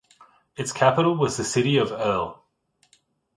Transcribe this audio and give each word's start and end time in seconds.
Its 0.55 0.71
capital 0.71 1.15
was 1.15 1.37
the 1.37 1.43
city 1.43 1.77
of 1.77 1.89
Oels. 1.91 2.39